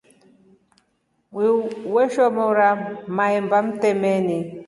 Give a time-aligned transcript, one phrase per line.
[1.33, 1.59] Muu
[1.93, 2.67] weshomra
[3.15, 4.37] mahemba alimtemeni.